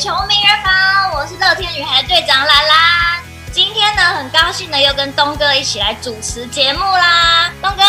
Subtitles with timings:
[0.00, 3.22] 球名人房，我是乐天女孩队长兰兰。
[3.52, 7.82] 今天呢，很高兴的又跟东哥一起来主持节目啦，东哥。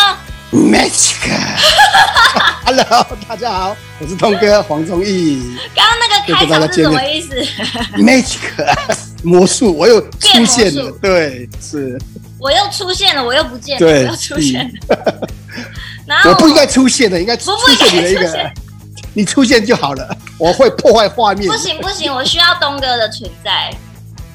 [0.54, 5.56] Magic，Hello， 大家好，我是东哥黄宗义。
[5.74, 7.34] 刚刚那个开场是什么意思
[7.96, 8.40] ？Magic，
[9.22, 11.98] 魔术，我又出现了，对，是。
[12.38, 15.18] 我又出现了，我又不见了，对，我又出现了。
[16.04, 18.52] 然后我不应该出现的，应该出现你的一个，
[19.14, 20.16] 你出现就好了。
[20.38, 21.48] 我会破坏画面。
[21.48, 23.72] 不行不行，我需要东哥的存在。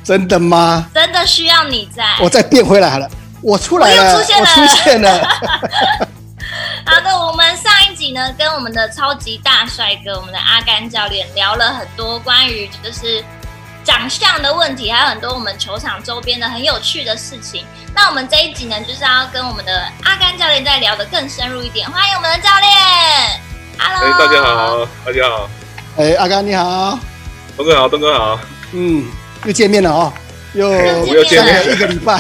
[0.04, 0.90] 真的吗？
[0.94, 2.16] 真的需要你在。
[2.22, 3.10] 我再变回来好了，
[3.42, 5.28] 我出来了，我又出现了，我出现了。
[6.86, 13.22] 好的，我们上一集呢，跟我们的超级大帅哥，我们的阿甘教练聊了很多关于就是
[13.84, 17.66] 长相的问题，还有很多我们球场周边的很有趣的事情。
[17.94, 21.90] 那我们这一集呢，就是要跟我们的阿甘教练再聊得更深入一点。
[21.92, 23.42] 欢迎我们的教练
[23.80, 25.50] ，Hello，大家好，大家好，
[25.98, 27.00] 哎，阿甘你好，
[27.56, 28.40] 东哥好，东哥好，
[28.74, 29.06] 嗯。
[29.46, 30.12] 又见面了哦，
[30.54, 30.68] 又
[31.06, 32.20] 又见面了一个礼拜，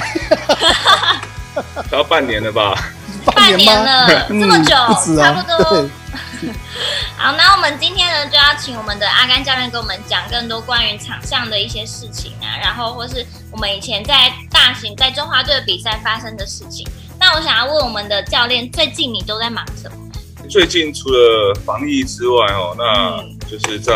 [1.92, 2.76] 要半年了吧？
[3.26, 4.76] 半年了，这么久，
[5.20, 5.90] 差不多。
[7.18, 16.88] 好，那我们今天呢，就要请我们的阿甘教练跟我们讲更多关于场上的一些事情啊，然后或是我们以前在大型在中华队的比赛发生的事情。
[17.20, 19.98] 那我想要问我们的教练，最近你都在忙什么？
[20.50, 23.94] 最近除了防疫之外，哦，那就是在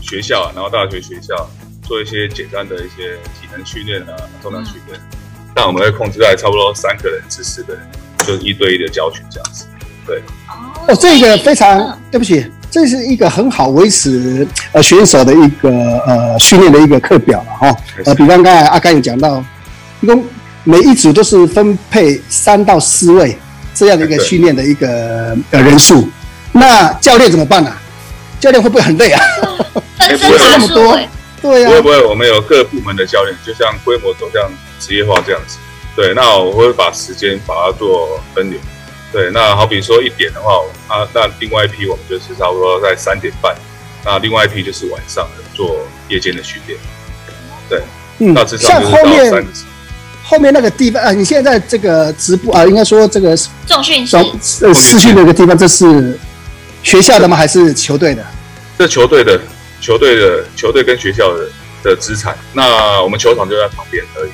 [0.00, 1.48] 学校，然后大学学校。
[1.84, 4.98] 做一些简单的一些体能训练啊，重量训练。
[5.54, 7.82] 那、嗯、我们会控制在差不多三个人至四个人，
[8.20, 9.66] 就是一对一的教学这样子。
[10.06, 10.22] 对。
[10.86, 15.70] 哦，这个非常、嗯、对不起，这是一个很好维持呃选手的一个
[16.06, 17.76] 呃训练的一个课表了哈。
[18.04, 19.44] 呃，比方刚才阿甘有讲到，
[20.00, 20.24] 一共
[20.62, 23.36] 每一组都是分配三到四位
[23.74, 26.08] 这样的一个训练的一个呃人数。
[26.52, 27.80] 那教练怎么办呢、啊？
[28.38, 29.20] 教练会不会很累啊？
[29.98, 30.98] 分身 那么多。
[31.40, 35.58] 对啊，不会不会，我们有各部门的教练，就像规模走向职业化这样子。
[35.96, 38.60] 对，那我会把时间把它做分流。
[39.12, 40.52] 对，那好比说一点的话，
[40.86, 43.54] 啊，那另外一批我们就是差不多在三点半，
[44.04, 46.78] 那另外一批就是晚上的做夜间的训练。
[47.68, 47.80] 对，
[48.20, 49.46] 嗯，那至少就是到三个
[50.22, 54.16] 后面那个地方啊，你现在在这个直播啊，应该说这个重训室
[54.62, 56.18] 呃视讯那个地方，这是
[56.82, 57.36] 学校的吗？
[57.36, 58.24] 还是球队的？
[58.78, 59.40] 这球队的。
[59.82, 61.40] 球队的球队跟学校的
[61.82, 64.30] 的资产，那我们球场就在旁边而已。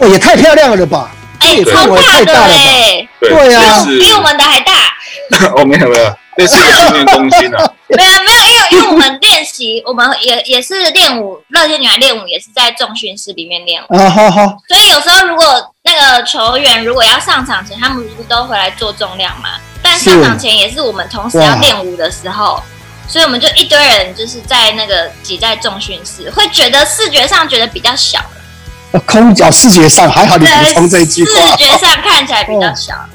[0.00, 1.14] 哦，也太漂亮了吧！
[1.40, 4.72] 哎、欸，超大了哎，对，对啊，比我们的还大。
[5.56, 7.72] 哦，没有没有，那是一个训练中心啊。
[7.88, 13.96] 没 有没有，因为我们练习，我们也也是练舞，乐天女孩练舞也是在重训室里面练舞。
[13.96, 14.46] 啊，好好。
[14.68, 19.50] 所以有时候如果那个球员如果要上场前，他们不是都回来做重量嘛？
[19.82, 22.62] 但上场前也是我们同时要练舞的时候。
[23.08, 29.00] 所以我们就一堆人，就是在那个挤在重训室，会觉得视觉上觉得比较小了。
[29.06, 31.46] 空脚视觉上还好，你补充这一句话。
[31.46, 32.94] 视觉上看起来比较小。
[32.94, 33.06] 哦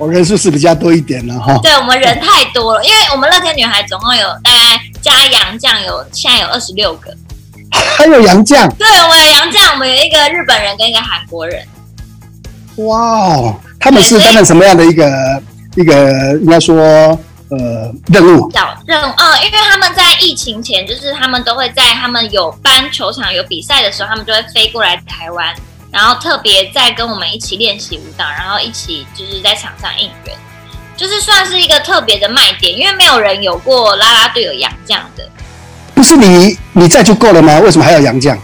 [0.00, 1.58] 哦、人数是比较多一点了哈。
[1.62, 7.14] 对，我们人太多了，因为我们乐天女孩总共有大概加洋将有现在有二十六个。
[7.70, 8.68] 还有洋将？
[8.76, 11.62] 对，我们有洋将，我们有一个日本人跟一个韩国人。
[12.76, 15.42] 哇哦，他们是担任什么样的一个
[15.76, 17.18] 一个应该说？
[17.52, 25.52] 呃，任务叫任务哦，因为他们在疫情前，就是他们都会在他们有班球场有比赛的时候，他们就会飞过来台湾，
[25.90, 30.36] 然后特别在跟我们一起练习舞蹈，然后一起就是在场上应援，
[30.96, 35.28] 就是算是一个特别的卖点，因为没有人有过啦啦队有洋将的。
[35.94, 37.58] 不是你你在就够了吗？
[37.58, 38.38] 为什么还要洋将？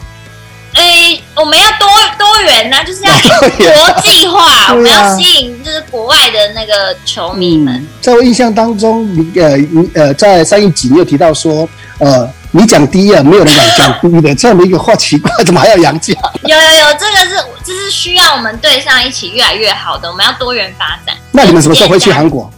[0.74, 3.10] 哎、欸，我们要多多元呢、啊，就是要
[3.72, 7.74] 国际化，啊、我们要吸引就是国外的那个球迷们。
[7.76, 11.66] 嗯、在我印象当中，你呃你呃在上一集你有提到说，
[11.98, 16.16] 呃你讲第一啊，没有人敢讲第一的这样的一个话，奇怪，怎么还要洋将？
[16.44, 21.14] 有有有，这个是这是需要我们队上一起越来越好的，我们要多元发展。
[21.32, 22.50] 那你们什么时候会去韩国？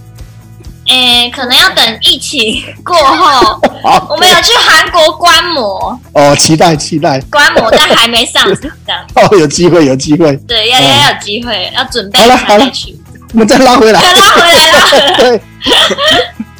[0.89, 3.61] 诶、欸，可能要等疫情过后，
[4.09, 6.01] 我们有去韩国观摩。
[6.15, 7.21] 哦，期待期待。
[7.31, 8.55] 观摩，但还没上场
[8.87, 9.05] 这样。
[9.17, 12.71] 哦，有机会有机会，对，要要有机会，要准备好了好了。
[13.35, 15.41] 我们再拉回来，再拉回来，拉回来，对，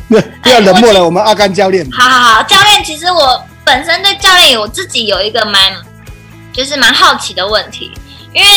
[0.43, 1.89] 不要冷漠了，我们阿甘教练。
[1.91, 5.73] 好好好，教练，其实我本身对教练我自己有一个蛮，
[6.53, 7.93] 就是蛮好奇的问题，
[8.33, 8.49] 因为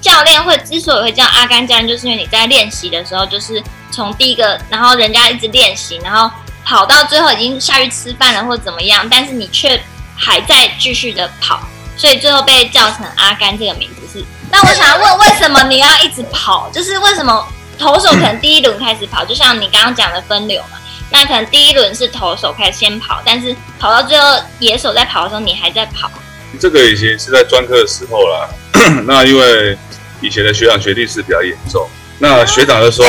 [0.00, 3.62] 教练会之所以会叫阿甘教练，就是因为你在练习的时候就是。
[3.92, 6.30] 从第一个，然后人家一直练习，然后
[6.64, 9.82] 跑到最后已经下去吃饭了或怎么样，但是你却
[10.16, 11.60] 还在继续的跑，
[11.96, 14.24] 所以最后被叫成阿甘这个名字是。
[14.48, 16.70] 那我想问，为什么你要一直跑？
[16.70, 17.44] 就是为什么
[17.76, 20.78] 投手可能第一轮开始跑，就像你刚刚讲的分流嘛？
[21.10, 24.26] 那可能第一轮是投手开始先跑，但是跑到最后
[24.58, 26.10] 野手在跑的时候，你还在跑。
[26.58, 28.48] 这个以前是在专科的时候啦。
[29.06, 29.76] 那因为
[30.20, 33.04] 以前的学长学弟是比较严重，那学长就说：“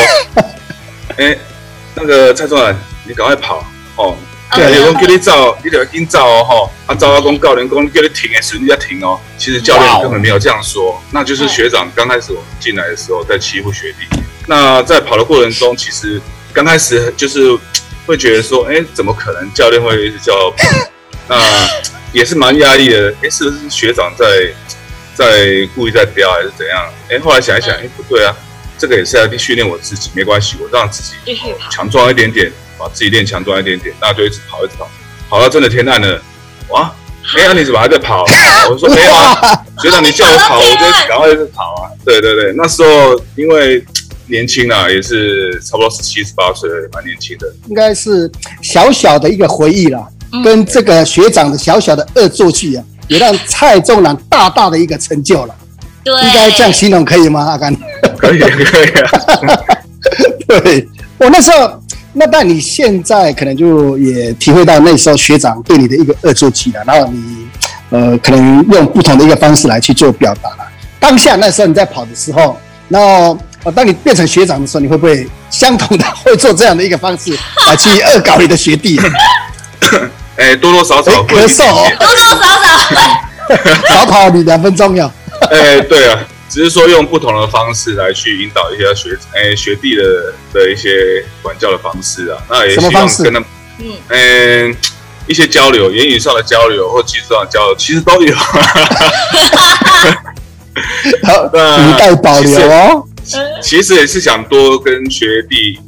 [1.17, 1.39] 哎、欸，
[1.95, 2.75] 那个蔡宗南，
[3.05, 3.65] 你赶快跑
[3.95, 4.15] 哦。”
[4.53, 6.71] 对，有人叫你照，你就要紧照哦，吼！
[6.85, 9.17] 啊，走到公告人公叫你停的时候，你要停哦。
[9.37, 14.21] 其实教练根本没有这样说，那就是学长刚开始我们进来的时候在欺负学弟。
[14.47, 16.21] 那在跑的过程中，其实
[16.51, 17.57] 刚开始就是
[18.05, 20.33] 会觉得说，哎，怎么可能教练会一直叫？
[21.27, 21.37] 那
[22.11, 23.13] 也是蛮压抑的。
[23.23, 24.25] 哎，是不是学长在
[25.15, 26.85] 在故意在飙还是怎样？
[27.09, 28.35] 哎，后来想一想，哎，不对啊，
[28.77, 31.35] 这个也是要训练我自己，没关系，我让自己
[31.69, 32.51] 强壮一点点。
[32.81, 34.89] 把自己练强壮一点点，那就一直跑，一直跑，
[35.29, 36.19] 跑到真的天亮了，
[36.69, 36.91] 哇！
[37.37, 38.25] 哎呀，你怎么还在跑？
[38.71, 41.93] 我说没有啊，学长你叫我跑，我就赶快就跑啊！
[42.03, 43.85] 对对对，那时候因为
[44.31, 47.45] 年轻啊，也是差不多十七十八岁，蛮年轻的。
[47.67, 48.31] 应该是
[48.61, 50.07] 小小的一个回忆啦，
[50.43, 55.55] 跟这个学长的小小的恶作剧啊，也让蔡仲南大大的一个成就了。
[56.03, 57.41] 对，应该这样形容可以吗？
[57.41, 57.75] 阿甘？
[58.17, 59.11] 可以，可以啊。
[60.47, 60.87] 对，
[61.19, 61.79] 我那时候。
[62.13, 67.47] 那但你现在可能就也体会到那时候学长对你的一个恶作剧了，然后你
[67.89, 70.69] 呃可能用不同的一个方式来去做表达了。
[70.99, 72.57] 当下那时候你在跑的时候，
[72.89, 77.37] 然后呃当你变成学长的时候，你会不会相同的 会做这样的一个方式
[77.67, 78.99] 来去恶搞你的学弟？
[80.37, 81.65] 哎、欸，多多少少咳嗽，
[81.97, 82.47] 多多少少
[83.89, 85.11] 少跑你两分钟要。
[85.51, 86.19] 哎、欸，对啊。
[86.49, 90.03] 只是说用不同的方式来去引导一些学哎、欸、学弟的
[90.53, 93.45] 的一些管教的方式啊，那也希望跟他们
[93.79, 94.75] 嗯嗯
[95.27, 98.35] 一些交流，言语上的交流或技术上的交流，其实都有。
[98.35, 98.59] 好，
[101.53, 103.07] 那语带保留哦。
[103.61, 105.79] 其实也是想多跟学弟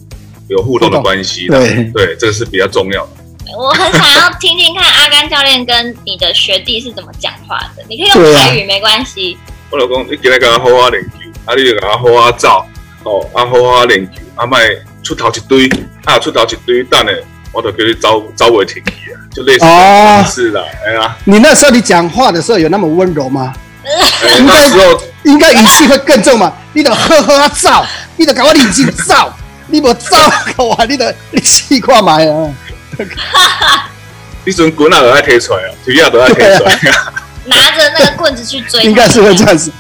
[0.48, 3.12] 有互动的关系，对对，这个是比较重要的。
[3.58, 9.38] 我很想要听听看阿甘教练跟你的学弟是怎么讲话的，你可以用台语没关系。
[9.70, 12.66] 我老公，你今日跟他好好练球，啊，你就给他好好走，
[13.04, 14.60] 哦，啊，好好练球，啊，卖
[15.04, 15.70] 出头一堆，
[16.06, 17.12] 啊，出头一堆，等下
[17.52, 23.54] 我就叫你走走袂停去啊，就类似方式啦，哎呀，你那时候你讲话的时候有那么温柔吗？
[23.84, 24.68] 欸、应该
[25.24, 27.86] 应该语气会更重嘛，你得呵呵啊走，
[28.18, 29.32] 你得赶快认真走，
[29.68, 30.18] 你无走
[30.58, 32.50] 的话，你得你试看卖啊，
[34.46, 37.14] 你准棍啊都爱提出来啊，腿啊都爱提出来啊。
[37.46, 39.72] 拿着那个棍子去追，应该是会这样子。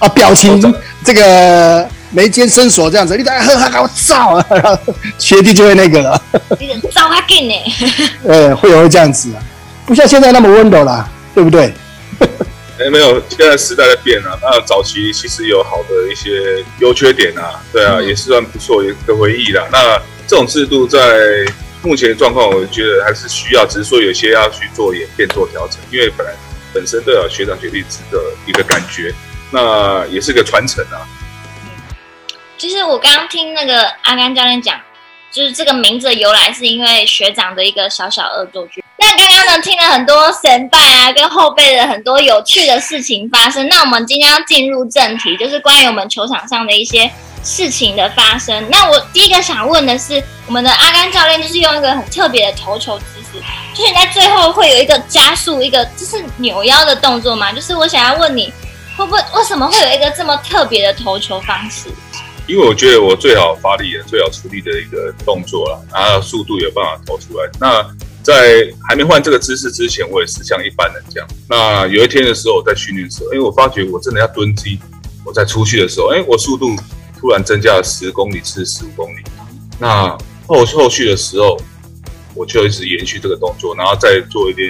[0.00, 0.60] 啊，表情
[1.04, 4.44] 这个眉间深锁这样子，你等下呵呵给我照啊，
[5.18, 6.20] 学弟就会那个了，
[6.58, 7.54] 你照他给呢，
[8.26, 9.38] 呃，会有会这样子啊，
[9.86, 11.72] 不像现在那么温柔啦，对不对？
[12.78, 19.66] 哎、欸，没有，现在时代在变啊，那早期其实有好的一些优缺点啊，对啊，嗯、也是算不错一个回忆啦。
[19.70, 20.98] 那这种制度在
[21.82, 26.32] 目前的状况，我觉得还是需要，只是说有些要去做演变、做调整，因为本来。
[26.70, 29.12] 本身都有学长学弟制的一个感觉，
[29.50, 31.00] 那也是个传承啊。
[31.64, 31.96] 嗯，
[32.58, 34.78] 其实我刚刚听那个阿甘教练讲，
[35.32, 38.84] 就是这个名字的由来是因为学长的一个小小恶作剧。
[39.38, 43.68] 那刚呢，听了很多前辈啊跟后辈的很多有趣的事情发生。
[43.68, 47.08] 那我们今天要进入正题，就是关于我们球场上的一些
[47.44, 48.66] 事情的发生。
[48.68, 53.40] 那我第一个想问的是，我们的阿甘教练就是用一个很特别的投球姿势。
[53.74, 57.52] 就是你在最后会有一个加速，一个就是扭腰的动作吗？
[57.52, 58.52] 就是我想要问你，
[58.96, 61.88] 会不会为什么会有一个这么特别的投球方式？
[62.48, 67.48] 因为我觉得我最好发力的、最好出力的一个动作了，然后速度有办法投出来。
[67.60, 67.86] 那
[68.28, 71.28] 在还没换这个姿势之前，我也是像一般人这样。
[71.48, 74.78] 那有一天的时候，我在训练的时候，因为我发觉我真的要蹲机，
[75.24, 76.76] 我在出去的时候，哎，我速度
[77.18, 79.20] 突然增加了十公里至十五公里。
[79.78, 80.16] 那
[80.46, 81.58] 后后续的时候。
[82.34, 84.68] 我就一直延续这个动作，然后再做一点，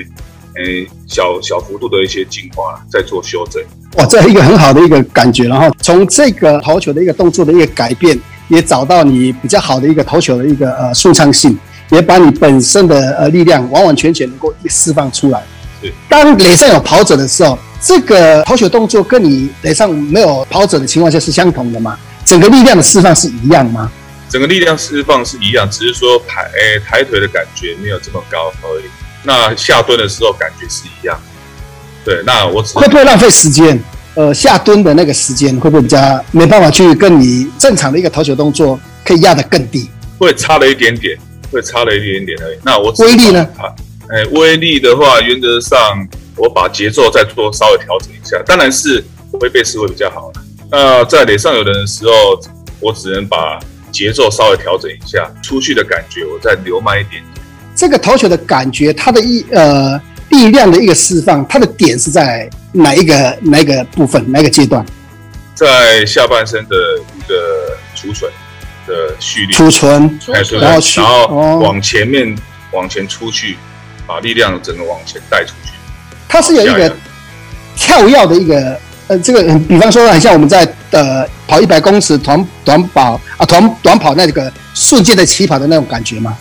[0.55, 3.63] 诶，小小幅度的一些进化，再做修正。
[3.99, 11.59] 哇，这一个很好的一个感觉，然后从这个投球的一个动作的一个改变，也找到你比较好的一个投球的一个呃顺畅性，
[11.91, 15.43] 也把你本身的呃力量完完全全能够释放出来。
[15.81, 21.99] 对，当垒上有跑者的时候，这个投球动作跟你垒上没有跑者的情况下是相同的吗？
[22.25, 23.91] 整个力量的释放是一样吗？
[24.29, 28.85] 整个力量释放是一样，只是说抬诶抬腿的感觉没有这么高而已。
[29.23, 31.19] 那下蹲的时候感觉是一样。
[32.05, 33.81] 对，那我只会不会浪费时间？
[34.15, 39.89] 呃，下蹲的那个时间会不会比较没办法去跟你正常的一个投球动作可以压得更低？
[40.19, 41.17] 会差了一点点，
[41.51, 42.59] 会差了一点点而已。
[42.63, 43.49] 那我威力呢？
[44.11, 50.33] 哎，威力的话，原则上我把节奏再做稍微调整一下，当然是挥背式会比较好。
[50.71, 52.41] 那在垒上有人的时候，
[52.81, 53.59] 我只能把
[53.91, 57.25] 节奏稍微调整一下，出去的感觉我再留慢一点点。
[57.75, 60.01] 这个投球的感觉，它的一呃
[60.31, 64.85] 力量的一个释放，它的点是在哪一个哪一个部分，哪一个阶段？
[65.55, 66.77] 在下半身的
[67.17, 68.31] 一个储存
[68.89, 72.39] 的蓄力，储存，哎，对，然后然后往前面、哦、
[72.73, 73.57] 往前出去，
[74.07, 75.73] 把力量整个往前带出去。
[76.29, 76.97] 它是有一个
[77.77, 86.37] 跳跃的一个呃，这个比方说很像我们在呃跑一百公尺短短跑啊，短短跑那个瞬间的起跑的那种感觉吗？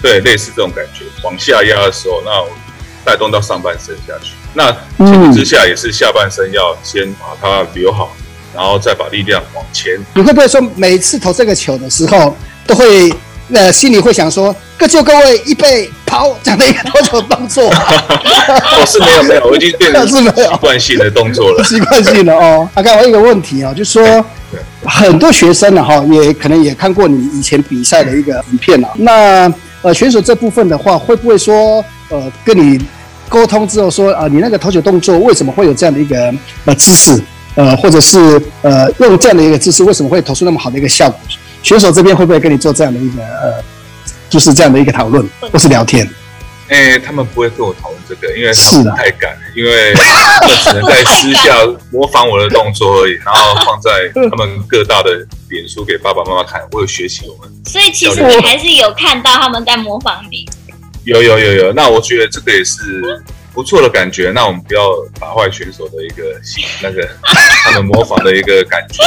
[0.00, 2.48] 对，类似这种感觉，往下压的时候，那我
[3.04, 4.32] 带动到上半身下去。
[4.54, 4.72] 那
[5.06, 8.12] 前提之下也是下半身要先把它留好，
[8.54, 9.92] 然后再把力量往前。
[10.14, 12.36] 你会不会说每次投这个球的时候，
[12.66, 13.12] 都会
[13.52, 17.64] 呃心里会想说，各就各位，预备跑这样的一个投球动作？
[17.68, 20.24] 我 是没有没有，我已经变成 习
[20.60, 22.68] 惯性的动作了，习惯性的哦。
[22.74, 24.24] 阿、啊、刚我有一个问题啊、哦，就是说。
[24.84, 28.88] 很多学生呢，哈，也可能也看过你以前比赛的一个影片了。
[28.94, 29.52] 那
[29.82, 32.82] 呃，选手这部分的话，会不会说呃，跟你
[33.28, 36.32] 沟通之后说啊，你那个投球动作为什么会有这样的一个
[36.64, 37.22] 呃姿势？
[37.58, 41.18] 呃，或者是呃，用这样的一个姿势为什么会投出那么好的一个效果？
[41.60, 43.60] 选手这边会不会跟你做这样的一个呃，
[44.30, 46.08] 就是这样的一个讨论或是聊天？
[46.68, 51.56] 哎、欸，他们不会跟我讨论这个，因为是太赶，因为他们只能在私下
[51.90, 53.90] 模仿我的动作而已， 然后放在
[54.30, 57.52] 他们各大的脸书给爸爸妈妈看，我有学习我们。
[57.66, 60.46] 所以其实你还是有看到他们在模仿你。
[61.02, 63.02] 有有有有，那我觉得这个也是
[63.58, 64.30] 不错的感觉。
[64.32, 64.88] 那我们不要
[65.18, 66.22] 打坏选手的一个
[66.80, 67.08] 那个
[67.64, 69.02] 他们模仿的一个感觉。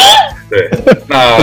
[0.50, 0.70] 对，
[1.08, 1.38] 那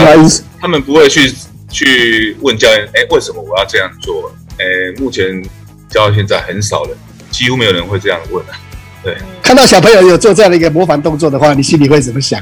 [0.61, 1.33] 他们不会去
[1.71, 4.31] 去问教练，哎、欸，为什么我要这样做？
[4.59, 5.43] 哎、欸，目前。
[5.89, 6.95] 教到现在很少人，
[7.31, 8.53] 几乎没有人会这样问啊。
[9.03, 12.39] 对，看到小朋友有做这样的一个模仿动作的话，你心里会怎么想？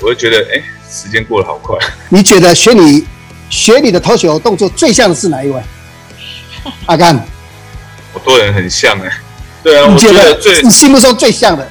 [0.00, 1.76] 我会觉得，哎、欸，时间过得好快。
[2.08, 3.06] 你觉得学你
[3.50, 5.60] 学你的投球动作最像的是哪一位？
[6.86, 7.22] 阿甘，
[8.14, 9.12] 我多人很像哎、欸。
[9.66, 11.68] 对啊，我觉得最你心目中最像的，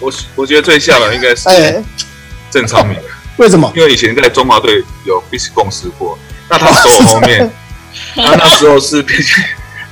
[0.00, 1.84] 我我觉得最像的应该是哎
[2.50, 2.96] 郑昌明。
[3.36, 3.70] 为什么？
[3.76, 7.50] 因为以前在中华队有一起共事过，那他 走我后面，
[8.16, 9.04] 他那时候是。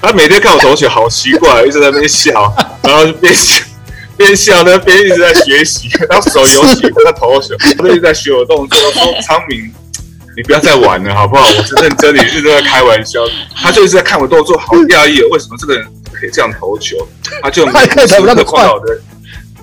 [0.03, 2.51] 他每天看我投球，好奇怪，一直在那边笑，
[2.83, 3.63] 然后就边笑
[4.17, 5.91] 边笑呢，边一直在学习。
[6.09, 8.79] 他手游起，他投球，他一直在学我动作。
[8.83, 9.71] 我说：“昌明，
[10.35, 11.45] 你不要再玩了，好不好？
[11.45, 13.21] 我是认真，你是在开玩笑。”
[13.63, 15.87] 他就一直在看我动作，好讶异，为什么这个人
[16.21, 16.97] 可以这样投球？
[17.43, 19.01] 他就没有什么可看到的。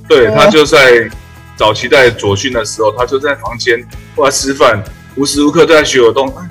[0.07, 1.07] 对，他就在
[1.55, 3.77] 早期在左训的时候，他就在房间
[4.15, 4.83] 或者吃饭，
[5.15, 6.41] 无时无刻都在学我动作。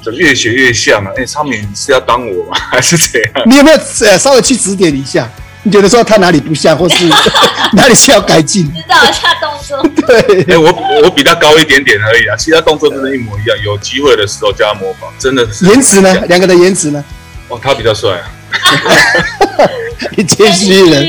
[0.00, 1.10] 怎么越学越像啊？
[1.16, 2.56] 哎、欸，昌明是要当我吗？
[2.70, 3.42] 还是怎样？
[3.46, 5.28] 你有没有呃稍微去指点一下？
[5.64, 7.04] 你觉得说他哪里不像，或是
[7.74, 8.72] 哪里需要改进？
[8.72, 9.82] 指导一下动作。
[10.06, 10.72] 对，哎、欸，我
[11.02, 13.58] 我比他高一点点而已啊，其他动作真的一模一样。
[13.64, 15.66] 有机会的时候叫他模仿，真的是。
[15.66, 16.14] 颜值呢？
[16.28, 17.04] 两个的颜值呢？
[17.48, 18.30] 哦，他比较帅啊。
[20.16, 21.00] 你谦虚了。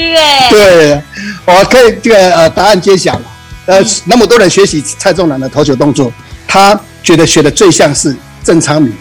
[0.50, 1.02] 对，
[1.46, 3.22] 我可以这个呃答案揭晓了。
[3.66, 6.12] 呃，那么多人学习蔡仲南的投球动作，
[6.48, 8.16] 他觉得学的最像是。
[8.42, 8.96] 郑昌明，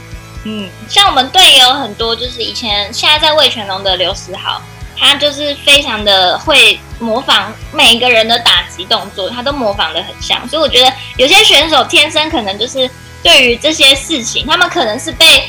[0.45, 4.61] 嗯，像我们队也有很多，就是以前现在在魏全龙的刘思豪，
[4.99, 10.47] 他就是非常的会模仿每一个人的打击动作，他都模仿的很像。
[10.49, 12.91] 所以我觉得有些选手天生可能就是
[13.23, 15.49] 对于这些事情，他们可能是被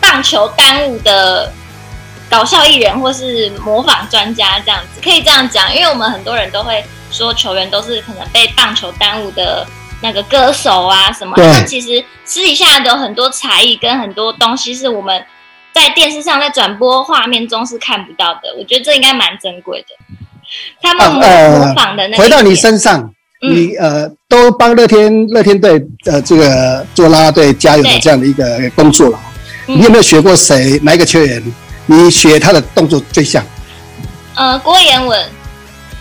[0.00, 1.50] 棒球耽误的
[2.30, 5.74] 搞笑艺人，或是模仿专家这样子，可以这样讲。
[5.74, 9.66] 因为我们很多人都会说球员都是可能被棒球耽误的。
[10.02, 11.32] 那个歌手啊，什么？
[11.38, 15.24] 那其实私底下的很多才艺跟很多东西是我们
[15.72, 18.54] 在电视上在转播画面中是看不到的。
[18.58, 19.96] 我觉得这应该蛮珍贵的。
[20.82, 23.00] 他们模仿的那个、啊呃、回到你身上，
[23.40, 29.18] 嗯、你呃都帮乐天乐天队呃这个做啦啦队加油的这样的一个工作了。
[29.66, 31.42] 你有没有学过谁哪一个球员？
[31.86, 33.44] 你学他的动作最像？
[34.34, 35.30] 呃，郭彦文。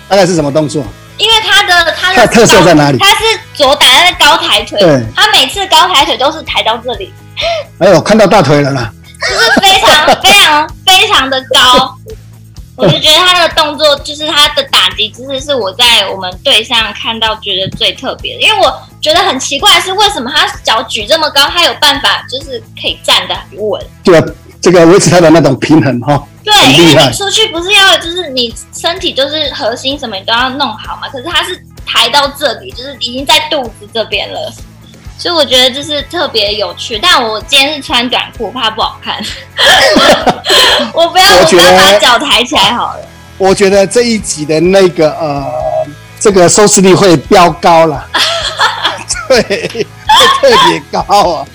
[0.08, 0.84] 大概是什么动作？
[1.18, 2.98] 因为他的他的，他的特色在哪里？
[2.98, 7.14] 他是左打那个高抬腿，对，他每次高抬腿都是抬到这里。
[7.80, 8.92] 哎呦，看到大腿了啦！
[9.22, 11.96] 就是非常 非常非常的高，
[12.76, 18.42] 我就觉得他的动作，就是他的打击姿势，是我在我们队上看到觉得最特别的。
[18.42, 23.82] 因为我觉得很奇怪的是，为什么他脚举这么高，他有办法就是可以站得很稳？
[24.04, 24.26] 对啊，
[24.64, 26.24] 这个维持他的那种平衡哈。
[26.42, 31.10] 对，因为你出去不是要，就是你身体就是核心什么你都要弄好嘛。
[31.12, 34.50] 可是他是抬到这里，就是已经在肚子这边了，
[35.18, 36.98] 所以我觉得就是特别有趣。
[36.98, 39.22] 但我今天是穿短裤，怕不好看。
[40.94, 43.06] 我不要，我不要把脚抬起来好了。
[43.38, 45.46] 我觉得这一集的那个呃，
[46.22, 48.08] 这个收视率会飙高了。
[49.28, 49.44] 对，
[50.42, 51.46] 特别高啊，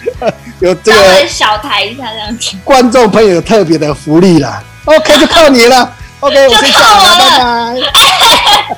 [0.60, 2.56] 有这个小台一下这样子。
[2.64, 4.62] 观众朋友有特别的福利啦。
[4.84, 5.94] OK， 就靠你了。
[6.20, 8.76] OK，我先走了，拜拜。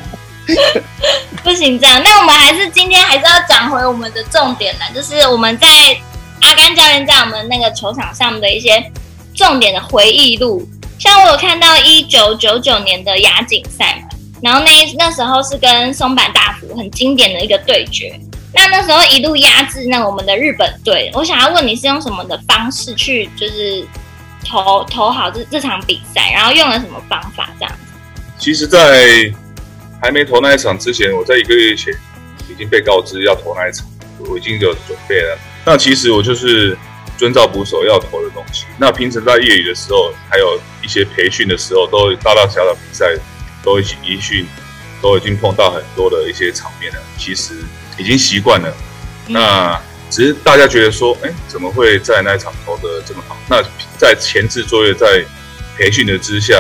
[1.42, 5.66] 不行，这样，那我们还是今天还是要讲回我们的重点呢，就是我们在
[6.42, 8.92] 阿甘教练在我们那个球场上的一些
[9.34, 10.68] 重点的回忆录。
[10.98, 14.08] 像我有看到一九九九年的亚锦赛嘛，
[14.42, 18.20] 然后那那时候是跟松坂大辅很经典的一个对决。
[18.52, 23.84] 那那时候一路压制那我们的日本队，我想要问你是用什么的方式去就是
[24.44, 28.22] 投投好这这场比赛，然后用了什么方法这样子？
[28.38, 29.32] 其实，在
[30.00, 31.92] 还没投那一场之前，我在一个月前
[32.48, 33.86] 已经被告知要投那一场，
[34.28, 35.38] 我已经有准备了。
[35.64, 36.76] 那其实我就是。
[37.20, 38.64] 遵照捕手要投的东西。
[38.78, 43.04] 那平时在业余的时候，还有一些培训的时候，都大大小小比赛
[43.62, 44.46] 都一起一训，
[45.02, 46.98] 都已经碰到很多的一些场面了。
[47.18, 47.52] 其实
[48.00, 48.74] 已经习惯了。
[49.28, 49.80] 那
[50.10, 53.36] 只是大家觉得说，哎、欸，怎么会在那一场投的这么好？
[53.48, 53.62] 那
[53.96, 55.24] 在前置作业，在
[55.76, 56.54] 培训的之下，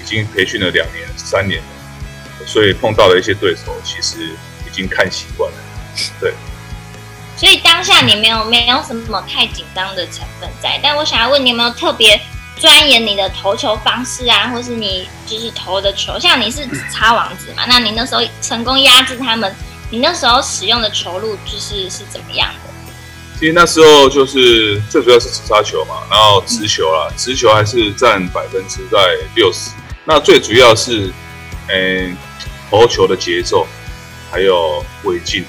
[0.00, 4.30] 已经培训了两年、三年了，所以碰到的一些对手，其实
[4.66, 5.56] 已经看习惯了。
[6.20, 6.32] 对。
[7.36, 12.20] 所以当下你没有没有什么太紧张的成分在，但我想要问你有没有特别
[12.56, 19.54] 钻研你的投球方式啊，或是你就是投的球，像你是插王子嘛，那你那时候成功压制他们，
[19.90, 22.70] 你那时候使用的球路就是是怎么样的？
[23.38, 28.98] 其实那时候就是最主要是直杀球嘛，然后直球啦，直球还是占百分之在
[29.34, 29.70] 六十，
[30.04, 31.12] 那最主要是
[31.68, 32.16] 嗯、欸、
[32.70, 33.66] 投球的节奏
[34.30, 35.44] 还有尾劲。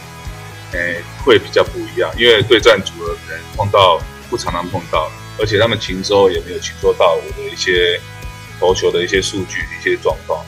[0.71, 7.99] 诶、欸，会比较不一样，因为对战组的人碰到不常常碰到，而且他们擒收也没有擒收到我的一些
[8.59, 10.45] 投球的一些数据、一些状况。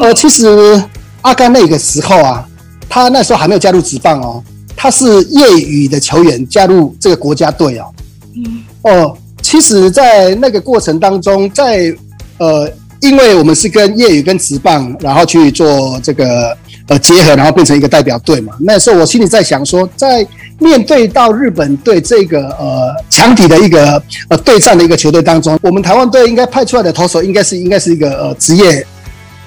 [0.00, 0.80] 呃，其实
[1.22, 2.46] 阿甘那个时候啊，
[2.88, 4.42] 他那时候还没有加入职棒哦，
[4.76, 7.86] 他是业余的球员加入这个国家队哦。
[8.34, 8.64] 嗯。
[8.82, 11.94] 哦，其实，在那个过程当中，在
[12.38, 12.70] 呃，
[13.00, 16.56] 因为我们是跟业余跟职棒，然后去做这个。
[16.88, 18.52] 呃，结合然后变成一个代表队嘛。
[18.60, 20.24] 那时候我心里在想说，在
[20.60, 28.86] 面对到日本队这个呃强敌的一个呃对战的一个球队当中，我们台湾队应该派出来的投手应该是应该是一个呃职业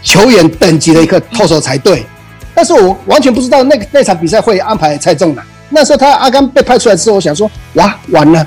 [0.04, 2.06] 球员等级的一个投手才对。
[2.60, 5.45] 但是我完全不知道那个那场比赛会安排蔡仲南。
[5.69, 8.45] 那时候他阿甘被派出来之后，我想说，哇，完了，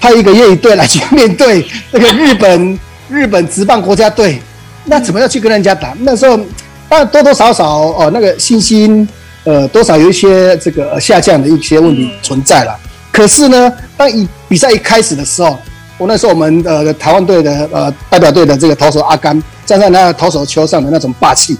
[0.00, 2.78] 派一个业余队来去面对那个日本
[3.10, 4.40] 日本职棒国家队，
[4.84, 5.92] 那怎么要去跟人家打？
[5.98, 6.38] 那时候。
[6.86, 9.08] 但多多少少哦，那个信心
[9.42, 12.78] 呃，多少有一些这个下降的一些问题存在了。
[13.10, 15.58] 可是呢，当一比赛一开始的时候，
[15.98, 21.56] 我那时候我们呃台湾队的呃代表队的这个投手阿甘，站在那个投手球上的那种霸气，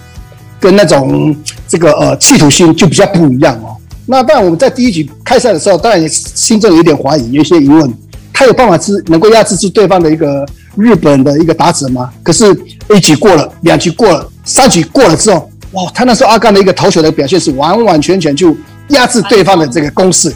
[0.65, 1.37] 跟那种
[1.69, 3.77] 这个呃企图心就比较不一样哦。
[4.07, 7.93] 那当然我们在第一局开赛的时候，当然也心中有点怀疑，有一些疑问，
[8.33, 12.11] 他有办法是能够压制住对方的一个日本的一个打者吗？
[12.23, 12.47] 可是
[12.95, 14.27] 一局过了，两局过了。
[14.47, 18.57] 三局过了之后，哇，他那时候阿甘的一个投球的表现是完完全全就
[18.89, 20.35] 压制对方的这个攻势，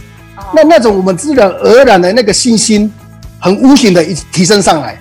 [0.54, 2.92] 那那种我们自然而然的那个信心，
[3.38, 4.98] 很无形的一提升上来，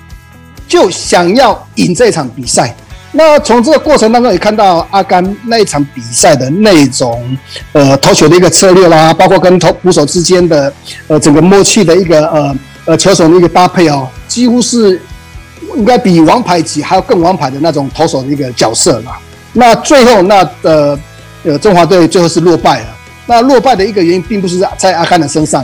[0.70, 2.74] 就想要赢这场比赛。
[3.18, 7.38] 那从这个过程当中也看到阿甘那一场比赛的那种
[7.74, 10.72] 呃投球的一个策略啦，包括跟投捕手之间的
[11.08, 15.02] 呃整个默契的一个呃呃球手的一个搭配哦，几乎是。
[15.76, 19.20] 应该比王牌级还要更王牌的那种投手的一个角色啦。
[19.54, 20.98] 那最后那呃
[21.44, 22.88] 呃中华队最后是落败了。
[23.28, 25.64] 那落败的一个原因并不是在阿甘的身上，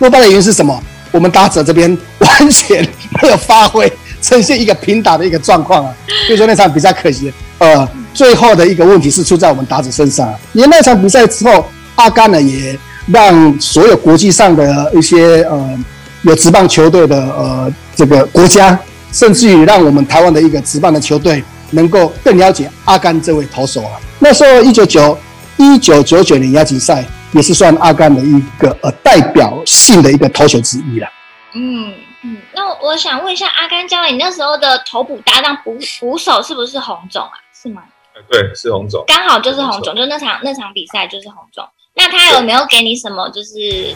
[0.00, 0.78] 落败的原因是什么？
[1.12, 2.82] 我们打者这边完全
[3.22, 5.94] 没有发挥，呈现一个平打的一个状况啊。
[6.26, 10.34] 所以说那场比赛可惜，呃，最后的一个问题是出在我们打者身上。
[10.52, 15.78] 因为那场比赛之后，阿甘呢也让所有国际上的一些呃
[16.22, 18.78] 有职棒球队的呃这个国家。
[19.10, 23.92] 甚至于让我们台湾的一个职棒的球队能够更了解阿甘这位投手啊。
[24.18, 25.18] 那时候一九九
[25.56, 27.02] 一九九九年亚锦赛
[27.32, 31.08] 也是算阿甘的一个呃代表性的一个投手之一了。
[31.54, 31.90] 嗯
[32.22, 37.32] 嗯，那我想问一下阿甘教练，你那时候的头捕搭档捕捕手是不是洪总啊？
[37.54, 37.82] 是吗？
[38.30, 41.64] 对，是洪总，刚好就是洪总，就那场那场比赛就是洪总。
[41.94, 43.94] 那他有没有给你什么就是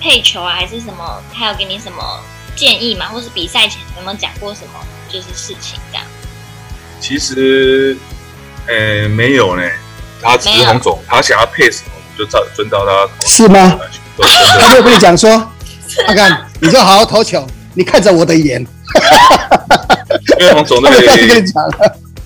[0.00, 1.22] 配球啊，还是什么？
[1.34, 2.02] 他有给你什么？
[2.54, 6.06] 建议吗，或是比赛前有没有讲过什么就是事情这样？
[6.98, 7.94] 其实，
[8.66, 9.62] 呃、欸，没有呢。
[10.22, 13.26] 他只是洪总，他想要配什么，就照遵照他。
[13.26, 13.78] 是吗？
[14.58, 15.30] 他没有跟你讲说，
[16.08, 18.66] 阿甘，你就好好投球，你看着我的眼。
[20.40, 21.62] 因为黄总那个跟你讲，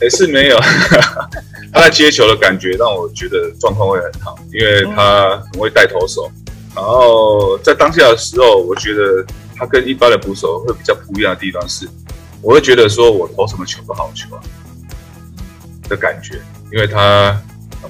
[0.01, 0.59] 也 是没有。
[1.73, 6.31] 他在接球的感觉让我觉得状况会很好，因为他很会带投手，
[6.75, 9.25] 然后在当下的时候，我觉得
[9.57, 11.89] 他跟一般的捕手会比较不一样的地方是，
[12.43, 14.43] 我会觉得说我投什么球都好球啊
[15.89, 16.41] 的感觉，
[16.73, 17.41] 因为他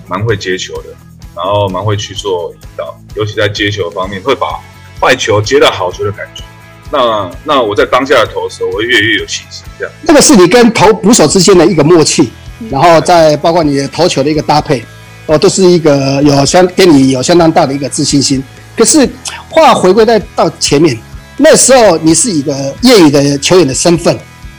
[0.07, 0.91] 蛮会接球的，
[1.35, 4.61] 然后蛮会去做引导，尤其在接球方面会把
[5.01, 6.45] 坏球接到好球的感觉。
[6.93, 9.65] 那那我在当下的投的时候，我会越来越有信心。
[9.79, 12.31] 这样，这个是你跟投捕手之间的一个默契，
[12.69, 14.85] 然后再包括你的投球的一个搭配，
[15.27, 18.43] 哦，都是一个有相给你有相当大的一个自信心。
[18.77, 19.09] 可是
[19.49, 20.99] 话回归在到前面，
[21.37, 24.19] 那时候你是一个业余的球员的身份，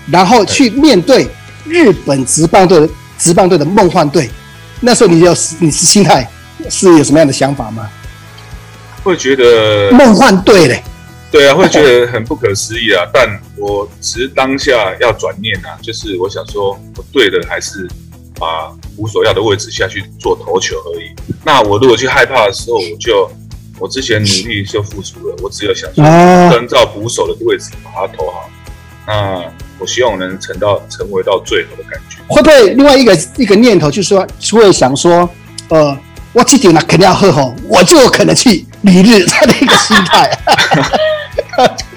[0.09, 1.27] 然后去面对
[1.65, 4.29] 日本职棒队的职棒队的梦幻队，
[4.79, 6.25] 那时候你有你是心态
[6.69, 7.89] 是有什么样的想法吗？
[9.03, 10.83] 会觉得梦幻队嘞。
[11.31, 13.07] 对啊，会觉得很不可思议啊！
[13.13, 17.87] 但我其实当下要转念啊，就是我想说，我对的还是
[18.37, 21.09] 把捕手要的位置下去做投球而已。
[21.45, 23.31] 那我如果去害怕的时候，我就
[23.79, 26.03] 我之前努力就付出了，我只有想说，
[26.51, 28.49] 跟照捕手的位置把它投好。
[29.07, 29.41] 那
[29.79, 32.17] 我希望我能成到成为到最好的感觉。
[32.27, 35.27] 会不会另外一个一个念头就是说，会想说，
[35.69, 35.97] 呃，
[36.33, 40.29] 我这点呢肯定要喝好，我就有可能去理日他的一个心态。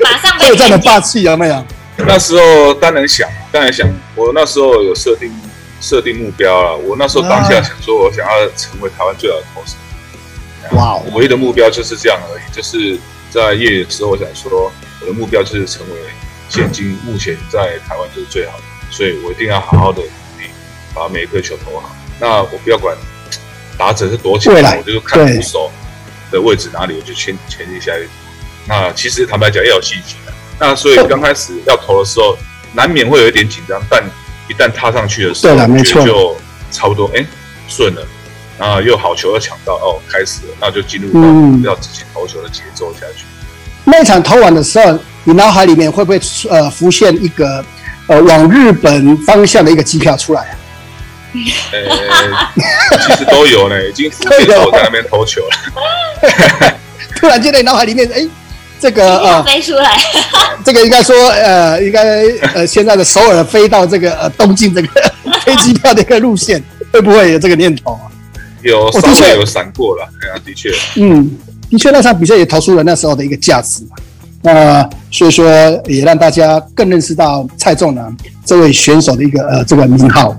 [0.00, 1.64] 马上有这样的霸气有没有？
[1.98, 3.88] 那时候当然想，当然想。
[4.16, 5.33] 我那时候有设定
[5.81, 6.77] 设定目标了。
[6.77, 9.77] 我那时候当下想说，我想要成为台湾最好的投手。
[10.77, 10.94] 哇！
[10.96, 12.42] 我唯一的目标就是这样而已。
[12.53, 12.98] 就是
[13.31, 15.96] 在业余的时候，我想说，我的目标就是成为
[16.48, 18.64] 现今目前在台湾就是最好的。
[18.90, 20.50] 所以我一定要好好的努力，
[20.94, 21.94] 把每一颗球投好。
[22.18, 22.96] 那我不要管
[23.79, 25.70] 打者是多强，我就看捕手
[26.31, 28.09] 的位置哪里，我就前前进下去。
[28.66, 32.37] 那其实坦白讲要有信心的，那所以刚开始要投的时候，
[32.72, 34.03] 难免会有一点紧张，但
[34.48, 36.37] 一旦踏上去的时候，没错，就
[36.70, 37.24] 差不多哎
[37.68, 38.07] 顺了，
[38.59, 43.24] 然后又好球又抢到哦，开始了，那就进入到要自己投球的节奏下去。
[43.85, 47.62] 那一场投完的时候，你脑海里面会不会呃浮现一个
[48.07, 50.57] 呃往日本方向的一个机票出来啊？
[51.72, 56.79] 呃，其实都有呢，已经浮现 我在那边投球了。
[57.16, 58.27] 突然间在脑海里面哎。
[58.85, 59.97] 这个呃，飞出来，
[60.62, 64.88] 这个应该说呃，应该呃，现在的首尔飞到这个呃 东京这个
[65.40, 68.12] 飞机票的一个路线，会不会有这个念头啊？
[68.61, 71.35] 有，稍微有闪过了，对啊，的确，嗯，
[71.70, 73.97] 的确那场比赛也投出了那时候的一个价值嘛，
[74.53, 75.47] 呃，所以说
[75.87, 80.37] 也让大家更认识到蔡仲南这位选手的一个呃这个名号，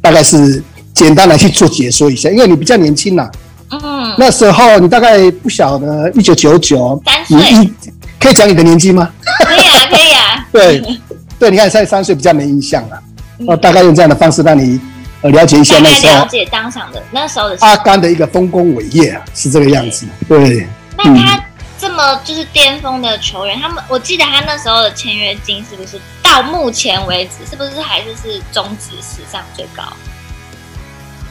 [0.00, 0.62] 大概是
[0.94, 3.28] 简单来去做解说一下，因为你比较年轻呐。
[3.70, 7.72] 嗯，那时候你大概不晓得一九九九，你一
[8.18, 9.08] 可以讲你的年纪吗？
[9.44, 10.46] 可以啊， 可以啊。
[10.52, 10.98] 对，
[11.38, 13.02] 对，你看才三岁比较没印象了，
[13.46, 14.80] 呃，大概用这样的方式让你
[15.22, 20.04] 呃了解一下那时候了解当场的那时候的阿甘的一个丰功伟业啊，是这个样子。
[20.28, 21.44] 对，那他
[21.78, 29.84] 这么就是巅峰的球员，他们我记得他那时候的签约金是不是到目前为止是不是还是是中职史上最高？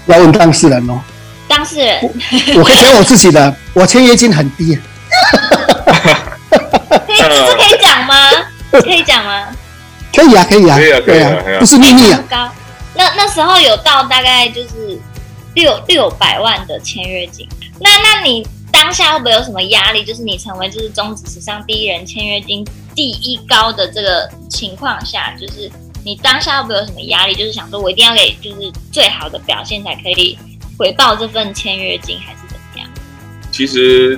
[0.05, 0.99] 要问当事人哦。
[1.49, 1.99] 当事人，
[2.55, 4.77] 我可以讲我自己的，我签约金很低。
[6.89, 8.13] 可以，这是可以讲吗？
[8.71, 9.47] 可以讲吗？
[10.13, 12.23] 可以啊，可以啊，对啊，不是秘密啊。
[12.29, 12.49] 高，
[12.93, 14.99] 那那时候有到大概就是
[15.55, 17.47] 六六百万的签约金。
[17.79, 20.03] 那那你当下会不会有什么压力？
[20.03, 25.69] 就是你成为就是中职史上第一人签约金第一高的这个情况下，就是
[26.05, 27.33] 你当下会不会有什么压力？
[27.33, 30.37] 就是想说我一定要给就是最好的表现才可以。
[30.79, 32.89] 回报这份签约金还是怎么样？
[33.51, 34.17] 其实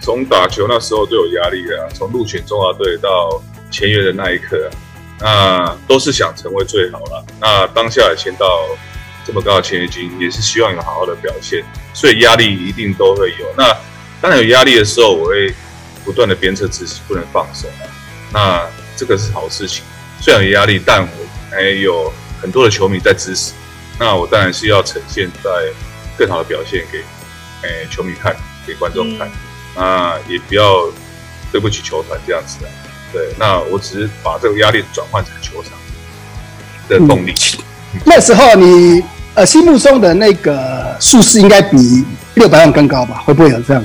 [0.00, 4.70] 从打球那时候就有压力了，从入选中华队到签约的那一刻，
[5.18, 7.26] 那都是想成为最好了。
[7.40, 8.46] 那当下也签到
[9.26, 13.52] 这么高的签约金，也是希望有好好的表现，所以压力一定都会有。
[13.56, 13.76] 那
[14.20, 15.52] 当然有压力的时候，我会
[16.04, 17.66] 不断的鞭策自己不能放手。
[18.32, 18.64] 那
[18.96, 19.82] 这个是好事情，
[20.20, 21.08] 虽然有压力，但我
[21.50, 23.52] 还有很多的球迷在支持。
[23.98, 25.50] 那我当然是要呈现在。
[26.18, 26.98] 更好的表现给，
[27.62, 28.34] 诶、欸、球迷看，
[28.66, 29.32] 给观众看，嗯、
[29.76, 30.84] 那也不要
[31.52, 32.68] 对不起球团这样子的。
[33.12, 35.72] 对，那我只是把这个压力转换成球场
[36.88, 37.32] 的动力。
[37.94, 39.02] 嗯、 那时候你
[39.34, 42.04] 呃心目中的那个数字应该比
[42.34, 43.22] 六百万更高吧？
[43.24, 43.82] 会不会有这样？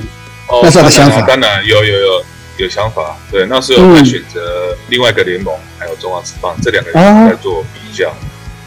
[0.48, 2.24] 哦，那时候的想法当然，有有有
[2.58, 3.16] 有想法。
[3.30, 8.12] 对，那时候在选择另外一个联盟，嗯、还有中华职棒这两个联盟来做比较。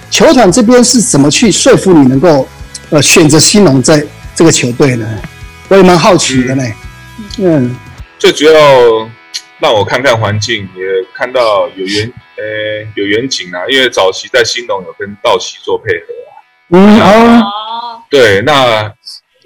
[0.09, 2.47] 球团这边是怎么去说服你能够？
[2.89, 5.21] 呃，选择新农在这个球队呢，
[5.67, 6.63] 我也蛮好奇的呢。
[7.37, 7.75] 嗯，嗯
[8.17, 8.53] 最主要
[9.59, 13.65] 让我看看环境，也看到有远呃有远景啊。
[13.67, 16.31] 因为早期在兴农有跟道奇做配合啊。
[16.69, 18.01] 嗯哦。
[18.09, 18.91] 对，那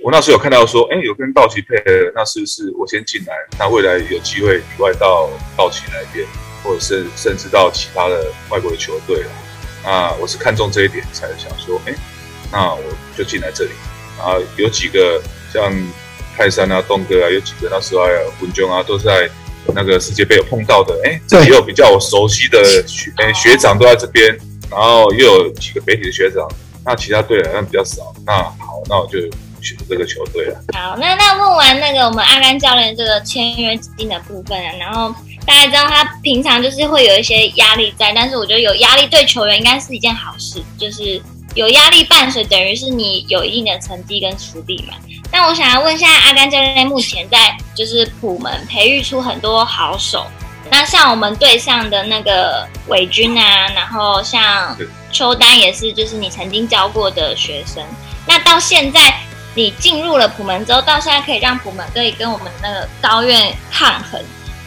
[0.04, 5.27] 我那时候有看到说，哎，有跟道奇配合，那是不是我先进来，那未来有机会以外到
[5.58, 6.27] 道奇那边，
[6.63, 9.30] 或者是甚至到其他的外国的球队了。
[9.84, 11.93] 那我是看中这一点，才想说，哎，
[12.51, 12.81] 那我
[13.17, 13.71] 就进来这里。
[14.17, 15.21] 然后有几个
[15.53, 15.71] 像
[16.35, 19.29] 泰山啊、东哥啊，有几个那时候还有文中啊，都是在
[19.73, 20.99] 那个世界杯有碰到的。
[21.03, 24.27] 哎，这里有比较我熟悉的学，哎，学长都在这边，
[24.69, 26.47] 然后又有几个北体的学长。
[26.85, 28.13] 那其他队好像比较少。
[28.25, 29.19] 那好，那我就。
[29.63, 30.59] 选这个球队了。
[30.73, 35.13] 好，那那问完那个我们阿甘教练这个签约金的部分啊，然后
[35.45, 41.21] 大家知道他平常就是会有一些压力在，但是我觉得有压力对球员应该是一件好事，就是
[41.55, 44.95] 有压力伴随，等于是你有一定的成绩跟实力嘛。
[45.31, 50.25] 那我想要问一下阿甘教练，目前在就是普门培育出很多好手，
[50.69, 54.77] 那像我们队上的那个伟军啊，然后像
[55.11, 57.83] 邱丹也是，就是你曾经教过的学生，
[58.27, 59.13] 那到现在。
[59.53, 64.17] 你进入了普门之后，到现在可以让普门可以跟我们那个高院抗衡。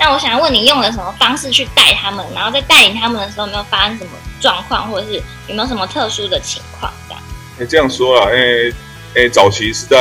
[0.05, 2.23] 那我想问你，用了什么方式去带他们？
[2.35, 5.15] 然后在带领他们的时候，有没有发生什么状况，或者是
[5.49, 6.93] 有没有什么特殊的情况？
[7.09, 7.23] 这样？
[7.59, 8.71] 你这样说啊，诶
[9.15, 9.99] 诶，早期是在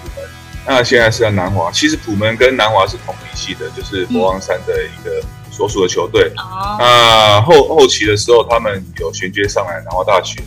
[0.00, 0.30] 普门，
[0.66, 1.70] 那现在是在南华。
[1.70, 6.32] 其实普门跟南华是同一系的，就是佛光山的一个所属的球队。
[6.38, 6.76] 哦、嗯。
[6.78, 10.42] 那后后期的时候，他们有衔接上来南华大学。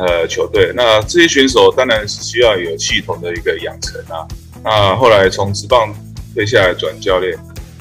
[0.00, 4.28] 呃，球队，那这些选手当然是需要有系统的一个养成啊。
[4.62, 5.94] 那后来从职棒
[6.34, 7.36] 退下来转教练，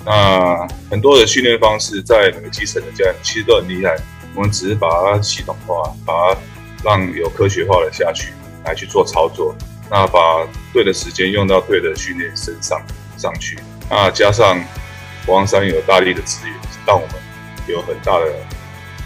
[0.08, 3.98] 那很多的训练方式在每个基层的教练其实都很厉害。
[4.34, 6.39] 我们只是把它系统化，把它
[6.82, 8.32] 让有科学化的下去
[8.63, 9.54] 来去做操作。
[9.91, 12.82] 那把对的时间用到对的训练身上
[13.17, 13.60] 上去。
[13.89, 14.58] 那加上
[15.28, 17.15] 王山有大力的资源，让我们
[17.67, 18.26] 有很大的。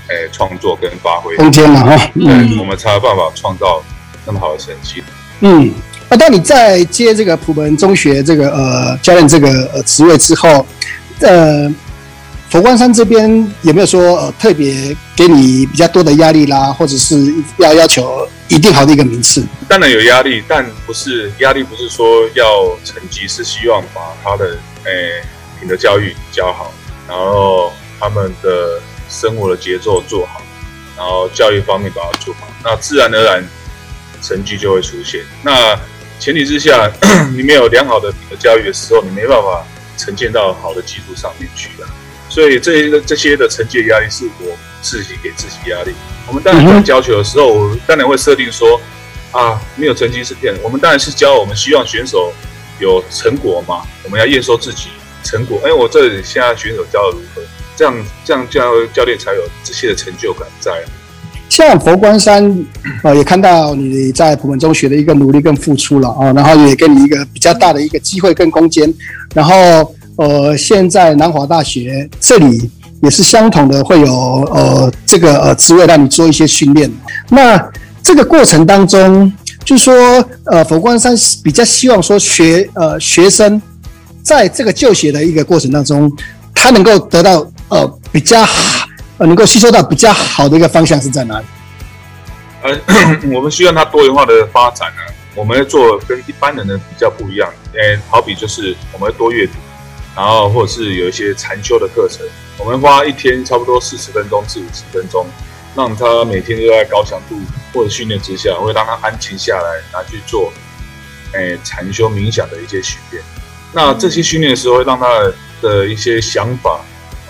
[0.07, 3.81] 诶，创作跟发挥空间嘛，哈，嗯，我们才有办法创造
[4.25, 5.01] 那么好的成绩。
[5.39, 5.71] 嗯，
[6.11, 10.67] 那当你在接这个普门中学这个呃教练这个呃职位之后，
[11.21, 11.73] 呃，
[12.49, 13.29] 佛光山这边
[13.61, 19.41] 有没有说呃特别给你比较多的压力啦，或者是要要求一定好的一个名次？
[19.69, 22.45] 当然有压力，但不是压力，不是说要
[22.83, 25.25] 成绩，是希望把他的哎
[25.59, 26.73] 品德教育教好，
[27.07, 28.81] 然后他们的。
[29.13, 30.41] 生活的节奏做好，
[30.95, 33.45] 然后教育方面把它做好，那自然而然
[34.21, 35.19] 成绩就会出现。
[35.43, 35.77] 那
[36.21, 36.87] 前提之下，
[37.35, 39.65] 你没有良好的品德教育的时候，你没办法
[39.97, 41.89] 呈现到好的技术上面去啊。
[42.29, 45.91] 所以这些这些的成绩压力是我自己给自己压力。
[46.27, 48.79] 我们当然在教球的时候，我当然会设定说
[49.31, 50.61] 啊，没有成绩是骗人。
[50.61, 52.31] 我们当然是教我们希望选手
[52.79, 54.89] 有成果嘛，我们要验收自己
[55.23, 55.59] 成果。
[55.65, 57.41] 哎，我这里现在选手教的如何？
[57.75, 60.85] 这样这样教教练才有这些的成就感在。
[61.51, 62.65] 像佛光山、
[63.03, 68.91] 呃，也看到你在普门中学的一个努力跟付出了啊、然后也给你一个比较大的一个机会跟空间。
[69.35, 69.53] 然后
[70.15, 72.71] 呃，现在南华大学这里
[73.03, 74.13] 也是相同的，会有
[74.53, 76.89] 呃这个呃职位让你做一些训练。
[77.27, 77.61] 那
[78.01, 79.29] 这个过程当中，
[79.65, 79.93] 就说
[80.45, 83.61] 呃佛光山比较希望说学呃学生
[84.23, 86.09] 在这个就学的一个过程当中，
[86.55, 87.45] 他能够得到。
[87.73, 88.85] 呃，比较好，
[89.25, 91.45] 能够吸收到比较好的一个方向是在哪里？
[92.63, 92.79] 呃，
[93.33, 95.01] 我们需要它多元化的发展呢。
[95.33, 97.49] 我们要做跟一般人的比较不一样。
[97.73, 99.53] 诶，好比就是我们要多阅读，
[100.15, 102.25] 然后或者是有一些禅修的课程，
[102.57, 105.25] 我们花一天差不多四十分钟至五十分钟，
[105.73, 107.39] 让他每天都在高强度
[107.73, 110.51] 或者训练之下，会让他安静下来，拿去做
[111.31, 113.23] 诶禅修冥想的一些训练。
[113.71, 115.07] 那这些训练的时候，会让他
[115.61, 116.81] 的一些想法。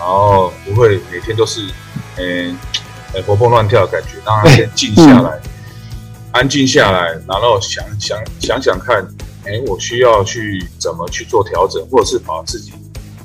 [0.02, 1.62] 然后不会每天都是，
[2.18, 2.58] 嗯，
[3.28, 5.40] 活蹦乱跳的感觉，让他先静下来，
[6.34, 9.06] 安静下来，然后想想想想看，
[9.46, 12.74] 哎，我需要去怎么去做调整，或者是把自己，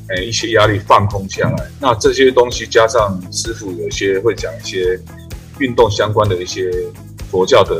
[0.09, 1.67] 哎，一些压力放空下来。
[1.81, 5.01] 那这些东西加上师傅有些会讲一些
[5.59, 6.71] 运动相关的一些
[7.31, 7.75] 佛教的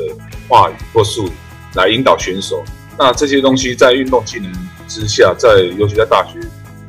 [0.49, 1.33] 话语或术语
[1.75, 2.65] 来引导选手。
[2.99, 4.51] 那这些东西在运动技能
[4.89, 6.41] 之下，在尤其在大学。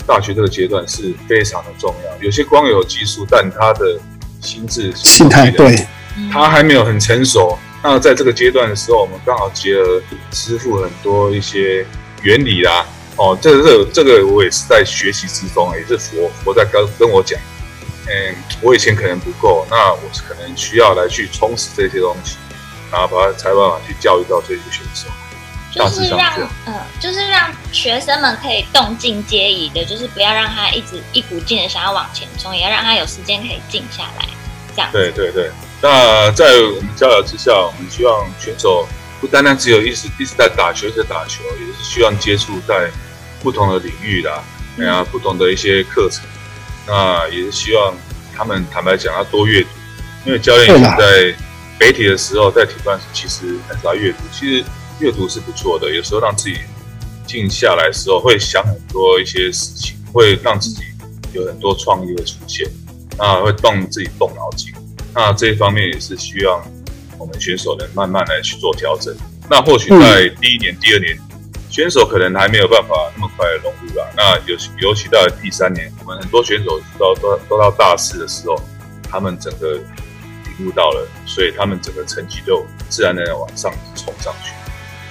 [0.08, 2.24] 大学这个阶段是非常的重要。
[2.24, 4.00] 有些光有技术，但他的
[4.42, 5.86] 心智、心态对，
[6.32, 7.60] 他还没有很成熟。
[7.84, 11.86] 那在这个阶段的时候，我们刚好结合师傅很多一些
[12.24, 12.86] 原理啦。
[13.18, 17.40] 哦，这个这个我也是在学习之中，也是佛佛在跟跟我讲，
[18.08, 22.38] 嗯，我以前可能不够，那我是可能需要来去充实这些东西，
[22.92, 25.08] 然后把它才办法去教育到这些选手。
[25.72, 26.34] 就是让
[26.66, 34.26] 呃，就是让学生们可以动静皆宜的，就是不要让他一直一股劲的想要往前冲，也要让他有时间可以静下来，
[34.76, 34.90] 这样。
[34.92, 35.52] 对对对。
[35.82, 38.88] 那在我们交流之下，我们希望选手
[39.22, 42.90] 不单单只有一直一直在打球，一直在打球，也是希望接触在
[43.44, 44.44] 不同的领域啦，
[44.80, 46.24] 哎呀，不同的一些课程，
[46.88, 47.94] 那也是希望
[48.36, 49.70] 他们坦白讲要多阅读，
[50.26, 51.36] 因为教练以前在
[51.78, 54.66] 北体的时候，在体段其实很少阅读，其实
[55.00, 56.58] 阅读是不错的，有时候让自己
[57.26, 60.84] 静下来的时候，会想很多一些事情，会让自己
[61.34, 62.70] 有很多创意会出现，
[63.18, 64.74] 那会动自己动脑筋，
[65.14, 66.64] 那这一方面也是需要。
[67.20, 69.12] 我们选手能慢慢来去做调整，
[69.50, 71.18] 那或许在第一年、第二年，
[71.68, 74.06] 选手可能还没有办法那么快的融入啦。
[74.16, 78.56] 那尤其尤其到了第三年，我们很多选手到都都到大四的时候，
[79.10, 84.54] 他们整个领悟到了，所以他们整个成绩就自然的往上冲上去。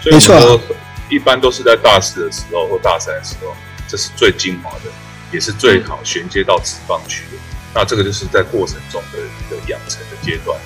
[0.06, 0.60] 所以说，
[1.08, 3.52] 一般都是在大四的时候或大三的时候，
[3.88, 4.90] 这是最精华的，
[5.32, 7.38] 也是最好衔接到职棒去的。
[7.74, 10.56] 那这个就是在过程中的一个养成的阶段。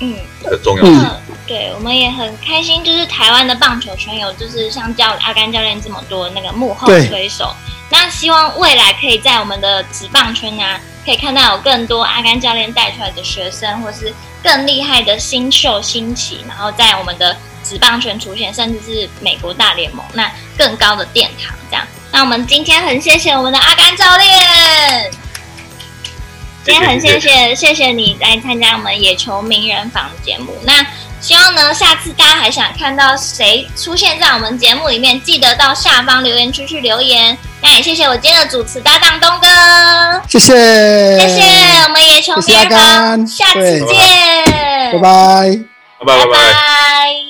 [0.00, 0.84] 嗯，的重要。
[0.84, 7.54] 嗯，对，我们也很开心，就是台湾的棒球圈有，就是像教阿甘教练这么多那个幕后推手。
[7.90, 17.36] 那希望未来可以在我们的职棒圈啊，可以看到有更多阿甘教练带出来的学生，或是更厉害的新秀兴起，然后在我们的
[17.72, 21.54] 职棒圈出现，甚至是美国大联盟那更高的殿堂。
[21.70, 25.10] 这样，那我们今天很谢谢我们的阿甘教练。
[26.64, 30.54] 今天很谢谢谢谢你来参加我们野球名人房节目。
[30.64, 30.86] 那
[31.18, 37.36] 希望呢，下次大家还想看到谁出现在我们节目里面，记得到下方留言区去留言。
[37.62, 44.44] 那也谢谢我今天的主持搭档东哥，谢谢谢谢我们野球名人房，下次见，
[44.92, 45.58] 拜拜
[46.04, 47.21] 拜拜拜拜。